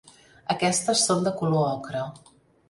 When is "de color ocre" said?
1.27-2.03